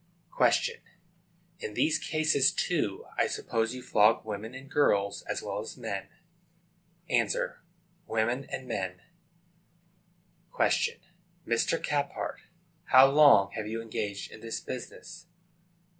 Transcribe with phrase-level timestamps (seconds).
[0.35, 0.77] Q.
[1.59, 6.07] In these cases, too, I suppose you flog women and girls, as well as men.
[7.07, 7.27] A.
[8.07, 9.01] Women and men.
[10.57, 10.95] Q.
[11.47, 11.79] Mr.
[11.83, 12.39] Caphart,
[12.85, 15.27] how long have you been engaged in this business?